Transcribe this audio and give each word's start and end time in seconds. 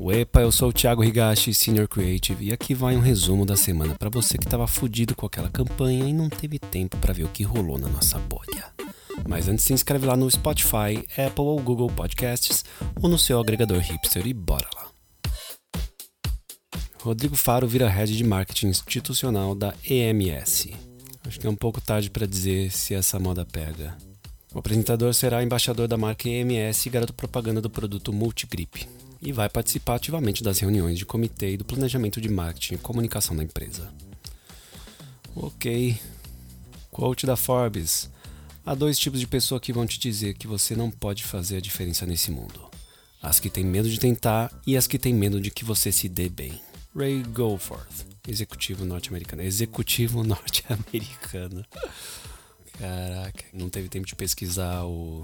Opa, 0.00 0.42
eu 0.42 0.52
sou 0.52 0.68
o 0.68 0.72
Thiago 0.72 1.02
Higashi, 1.02 1.52
Senior 1.52 1.88
Creative, 1.88 2.44
e 2.44 2.52
aqui 2.52 2.72
vai 2.72 2.96
um 2.96 3.00
resumo 3.00 3.44
da 3.44 3.56
semana 3.56 3.96
para 3.96 4.08
você 4.08 4.38
que 4.38 4.44
estava 4.44 4.64
fudido 4.68 5.12
com 5.12 5.26
aquela 5.26 5.50
campanha 5.50 6.04
e 6.04 6.12
não 6.12 6.28
teve 6.28 6.56
tempo 6.56 6.96
para 6.98 7.12
ver 7.12 7.24
o 7.24 7.28
que 7.28 7.42
rolou 7.42 7.80
na 7.80 7.88
nossa 7.88 8.16
bolha. 8.16 8.72
Mas 9.28 9.48
antes 9.48 9.64
se 9.64 9.72
inscreve 9.72 10.06
lá 10.06 10.16
no 10.16 10.30
Spotify, 10.30 11.04
Apple 11.16 11.44
ou 11.44 11.60
Google 11.60 11.88
Podcasts 11.88 12.64
ou 13.02 13.08
no 13.08 13.18
seu 13.18 13.40
agregador 13.40 13.80
hipster 13.80 14.24
e 14.24 14.32
bora 14.32 14.68
lá. 14.76 14.86
Rodrigo 17.02 17.34
Faro 17.34 17.66
vira 17.66 17.88
head 17.88 18.16
de 18.16 18.22
marketing 18.22 18.68
institucional 18.68 19.52
da 19.52 19.74
EMS. 19.84 20.68
Acho 21.26 21.40
que 21.40 21.46
é 21.48 21.50
um 21.50 21.56
pouco 21.56 21.80
tarde 21.80 22.08
para 22.08 22.24
dizer 22.24 22.70
se 22.70 22.94
essa 22.94 23.18
moda 23.18 23.44
pega. 23.44 23.98
O 24.54 24.60
apresentador 24.60 25.12
será 25.12 25.42
embaixador 25.42 25.88
da 25.88 25.96
marca 25.96 26.28
EMS 26.28 26.86
e 26.86 26.90
garoto 26.90 27.12
propaganda 27.12 27.60
do 27.60 27.68
produto 27.68 28.12
Multigrip 28.12 28.86
e 29.20 29.32
vai 29.32 29.48
participar 29.48 29.96
ativamente 29.96 30.42
das 30.42 30.58
reuniões 30.58 30.98
de 30.98 31.06
comitê 31.06 31.52
e 31.52 31.56
do 31.56 31.64
planejamento 31.64 32.20
de 32.20 32.28
marketing 32.28 32.74
e 32.74 32.78
comunicação 32.78 33.36
da 33.36 33.42
empresa. 33.42 33.92
Ok. 35.34 35.98
Quote 36.90 37.26
da 37.26 37.36
Forbes. 37.36 38.10
Há 38.64 38.74
dois 38.74 38.98
tipos 38.98 39.20
de 39.20 39.26
pessoa 39.26 39.60
que 39.60 39.72
vão 39.72 39.86
te 39.86 39.98
dizer 39.98 40.34
que 40.34 40.46
você 40.46 40.76
não 40.76 40.90
pode 40.90 41.24
fazer 41.24 41.56
a 41.56 41.60
diferença 41.60 42.04
nesse 42.04 42.30
mundo: 42.30 42.68
as 43.22 43.40
que 43.40 43.48
têm 43.48 43.64
medo 43.64 43.88
de 43.88 43.98
tentar 43.98 44.52
e 44.66 44.76
as 44.76 44.86
que 44.86 44.98
têm 44.98 45.14
medo 45.14 45.40
de 45.40 45.50
que 45.50 45.64
você 45.64 45.90
se 45.90 46.08
dê 46.08 46.28
bem. 46.28 46.60
Ray 46.94 47.22
Goforth, 47.22 48.06
executivo 48.26 48.84
norte-americano. 48.84 49.42
Executivo 49.42 50.22
norte-americano. 50.24 51.64
Caraca, 52.78 53.44
não 53.52 53.68
teve 53.68 53.88
tempo 53.88 54.06
de 54.06 54.14
pesquisar 54.14 54.84
o. 54.84 55.22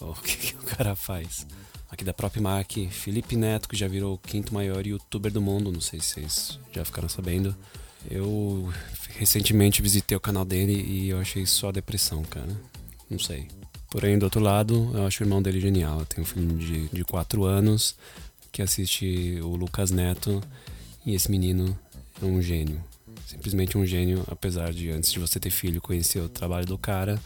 O 0.00 0.14
que, 0.14 0.36
que 0.36 0.54
o 0.54 0.62
cara 0.62 0.94
faz 0.94 1.46
aqui 1.90 2.04
da 2.04 2.12
própria 2.12 2.42
Mark, 2.42 2.72
Felipe 2.90 3.36
Neto, 3.36 3.68
que 3.68 3.76
já 3.76 3.88
virou 3.88 4.14
o 4.14 4.18
quinto 4.18 4.52
maior 4.52 4.86
youtuber 4.86 5.32
do 5.32 5.40
mundo, 5.40 5.72
não 5.72 5.80
sei 5.80 6.00
se 6.00 6.14
vocês 6.14 6.60
já 6.72 6.84
ficaram 6.84 7.08
sabendo. 7.08 7.56
Eu 8.10 8.72
recentemente 9.16 9.82
visitei 9.82 10.16
o 10.16 10.20
canal 10.20 10.44
dele 10.44 10.72
e 10.72 11.08
eu 11.08 11.18
achei 11.18 11.44
só 11.46 11.72
depressão, 11.72 12.22
cara. 12.22 12.48
Não 13.10 13.18
sei. 13.18 13.48
Porém, 13.90 14.18
do 14.18 14.24
outro 14.24 14.40
lado, 14.40 14.90
eu 14.94 15.06
acho 15.06 15.22
o 15.22 15.26
irmão 15.26 15.42
dele 15.42 15.60
genial. 15.60 16.04
Tem 16.04 16.22
um 16.22 16.26
filho 16.26 16.46
de, 16.58 16.88
de 16.88 17.04
4 17.04 17.44
anos 17.44 17.96
que 18.52 18.62
assiste 18.62 19.40
o 19.42 19.56
Lucas 19.56 19.90
Neto 19.90 20.42
e 21.04 21.14
esse 21.14 21.30
menino 21.30 21.76
é 22.22 22.24
um 22.24 22.40
gênio. 22.40 22.82
Simplesmente 23.26 23.76
um 23.76 23.84
gênio, 23.84 24.24
apesar 24.28 24.72
de 24.72 24.90
antes 24.90 25.10
de 25.10 25.18
você 25.18 25.40
ter 25.40 25.50
filho 25.50 25.80
conhecer 25.80 26.20
o 26.20 26.28
trabalho 26.28 26.66
do 26.66 26.78
cara 26.78 27.20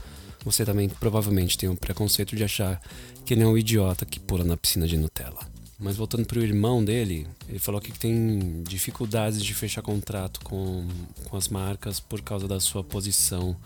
você 0.44 0.64
também 0.64 0.88
provavelmente 0.88 1.56
tem 1.56 1.68
um 1.68 1.76
preconceito 1.76 2.34
de 2.34 2.44
achar 2.44 2.80
que 3.24 3.34
ele 3.34 3.42
é 3.42 3.46
um 3.46 3.56
idiota 3.56 4.04
que 4.04 4.18
pula 4.18 4.44
na 4.44 4.56
piscina 4.56 4.86
de 4.86 4.96
Nutella. 4.96 5.40
Mas 5.78 5.96
voltando 5.96 6.26
para 6.26 6.38
o 6.38 6.42
irmão 6.42 6.84
dele, 6.84 7.26
ele 7.48 7.58
falou 7.58 7.80
que 7.80 7.92
tem 7.92 8.62
dificuldades 8.62 9.42
de 9.42 9.52
fechar 9.52 9.82
contrato 9.82 10.40
com, 10.40 10.86
com 11.28 11.36
as 11.36 11.48
marcas 11.48 11.98
por 11.98 12.22
causa 12.22 12.46
da 12.46 12.60
sua 12.60 12.84
posição 12.84 13.56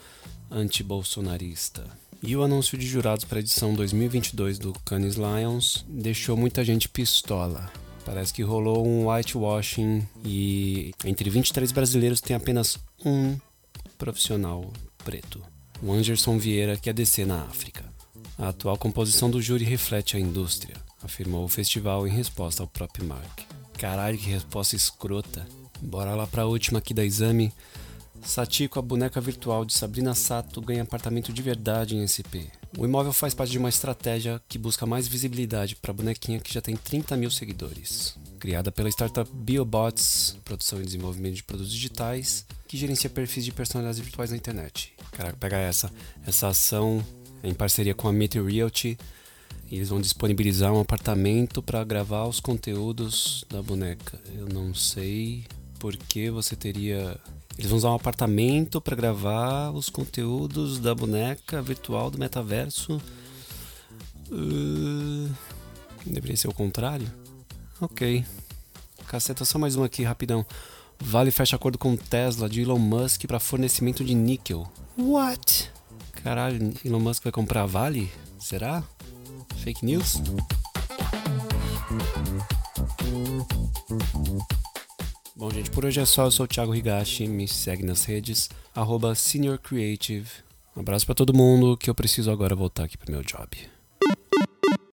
anti-bolsonarista. 0.50 1.84
E 2.22 2.34
o 2.34 2.42
anúncio 2.42 2.78
de 2.78 2.86
jurados 2.86 3.24
para 3.24 3.38
a 3.38 3.40
edição 3.40 3.74
2022 3.74 4.58
do 4.58 4.72
Cannes 4.84 5.16
Lions 5.16 5.84
deixou 5.88 6.36
muita 6.36 6.64
gente 6.64 6.88
pistola. 6.88 7.70
Parece 8.04 8.32
que 8.32 8.42
rolou 8.42 8.86
um 8.86 9.10
whitewashing 9.10 10.06
e 10.24 10.92
entre 11.04 11.28
23 11.28 11.70
brasileiros 11.72 12.20
tem 12.20 12.34
apenas 12.34 12.78
um 13.04 13.36
profissional 13.98 14.72
preto 15.04 15.42
o 15.82 15.92
Anderson 15.92 16.38
Vieira 16.38 16.76
quer 16.76 16.94
descer 16.94 17.26
na 17.26 17.42
África. 17.42 17.84
A 18.38 18.48
atual 18.48 18.76
composição 18.76 19.30
do 19.30 19.40
júri 19.40 19.64
reflete 19.64 20.16
a 20.16 20.20
indústria, 20.20 20.76
afirmou 21.02 21.44
o 21.44 21.48
festival 21.48 22.06
em 22.06 22.10
resposta 22.10 22.62
ao 22.62 22.66
próprio 22.66 23.06
Mark. 23.06 23.40
Caralho, 23.78 24.18
que 24.18 24.30
resposta 24.30 24.76
escrota. 24.76 25.46
Bora 25.80 26.14
lá 26.14 26.26
pra 26.26 26.46
última 26.46 26.78
aqui 26.78 26.94
da 26.94 27.04
exame. 27.04 27.52
Satiko, 28.22 28.78
a 28.78 28.82
boneca 28.82 29.20
virtual 29.20 29.64
de 29.64 29.74
Sabrina 29.74 30.14
Sato, 30.14 30.60
ganha 30.60 30.82
apartamento 30.82 31.32
de 31.32 31.42
verdade 31.42 31.94
em 31.94 32.06
SP. 32.08 32.48
O 32.76 32.84
imóvel 32.84 33.12
faz 33.12 33.34
parte 33.34 33.52
de 33.52 33.58
uma 33.58 33.68
estratégia 33.68 34.40
que 34.48 34.58
busca 34.58 34.84
mais 34.84 35.06
visibilidade 35.06 35.76
para 35.76 35.92
a 35.92 35.94
bonequinha 35.94 36.40
que 36.40 36.52
já 36.52 36.60
tem 36.60 36.76
30 36.76 37.16
mil 37.16 37.30
seguidores. 37.30 38.16
Criada 38.46 38.70
pela 38.70 38.88
startup 38.88 39.28
BioBots, 39.34 40.38
produção 40.44 40.80
e 40.80 40.84
desenvolvimento 40.84 41.34
de 41.34 41.42
produtos 41.42 41.72
digitais, 41.72 42.46
que 42.68 42.76
gerencia 42.76 43.10
perfis 43.10 43.44
de 43.44 43.50
personalidades 43.50 43.98
virtuais 43.98 44.30
na 44.30 44.36
internet. 44.36 44.94
Caraca, 45.10 45.36
pega 45.36 45.56
essa. 45.56 45.90
Essa 46.24 46.46
ação 46.46 47.04
é 47.42 47.48
em 47.48 47.54
parceria 47.54 47.92
com 47.92 48.06
a 48.06 48.12
Meet 48.12 48.36
Realty. 48.36 48.96
Eles 49.68 49.88
vão 49.88 50.00
disponibilizar 50.00 50.72
um 50.72 50.78
apartamento 50.78 51.60
para 51.60 51.82
gravar 51.82 52.26
os 52.26 52.38
conteúdos 52.38 53.44
da 53.50 53.60
boneca. 53.60 54.16
Eu 54.32 54.46
não 54.48 54.72
sei 54.72 55.44
por 55.80 55.96
que 55.96 56.30
você 56.30 56.54
teria. 56.54 57.18
Eles 57.58 57.68
vão 57.68 57.78
usar 57.78 57.90
um 57.90 57.96
apartamento 57.96 58.80
para 58.80 58.94
gravar 58.94 59.72
os 59.72 59.88
conteúdos 59.88 60.78
da 60.78 60.94
boneca 60.94 61.60
virtual 61.60 62.12
do 62.12 62.16
metaverso. 62.16 63.02
Uh... 64.30 65.34
Deveria 66.06 66.36
ser 66.36 66.46
o 66.46 66.54
contrário? 66.54 67.25
Ok. 67.80 68.24
Caceta, 69.06 69.44
só 69.44 69.58
mais 69.58 69.76
uma 69.76 69.86
aqui 69.86 70.02
rapidão. 70.02 70.44
Vale 70.98 71.30
fecha 71.30 71.56
acordo 71.56 71.76
com 71.76 71.94
Tesla 71.96 72.48
de 72.48 72.62
Elon 72.62 72.78
Musk 72.78 73.26
para 73.26 73.38
fornecimento 73.38 74.02
de 74.02 74.14
níquel. 74.14 74.66
What? 74.98 75.70
Caralho, 76.24 76.72
Elon 76.84 77.00
Musk 77.00 77.22
vai 77.22 77.32
comprar 77.32 77.62
a 77.62 77.66
Vale? 77.66 78.10
Será? 78.38 78.82
Fake 79.58 79.84
news? 79.84 80.22
Bom, 85.36 85.50
gente, 85.50 85.70
por 85.70 85.84
hoje 85.84 86.00
é 86.00 86.06
só. 86.06 86.24
Eu 86.24 86.30
sou 86.30 86.44
o 86.44 86.48
Thiago 86.48 86.74
Higashi. 86.74 87.28
Me 87.28 87.46
segue 87.46 87.82
nas 87.82 88.04
redes, 88.04 88.48
arroba 88.74 89.14
Senior 89.14 89.58
Creative. 89.58 90.28
Um 90.74 90.80
abraço 90.80 91.04
para 91.04 91.14
todo 91.14 91.34
mundo 91.34 91.76
que 91.76 91.90
eu 91.90 91.94
preciso 91.94 92.30
agora 92.30 92.56
voltar 92.56 92.84
aqui 92.84 92.96
pro 92.96 93.12
meu 93.12 93.22
job. 93.22 93.75